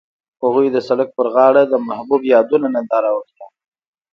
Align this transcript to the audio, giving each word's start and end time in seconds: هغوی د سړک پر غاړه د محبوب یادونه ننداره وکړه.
هغوی 0.43 0.67
د 0.71 0.77
سړک 0.87 1.09
پر 1.17 1.27
غاړه 1.35 1.63
د 1.67 1.73
محبوب 1.87 2.21
یادونه 2.33 2.67
ننداره 2.75 3.09
وکړه. 3.13 3.45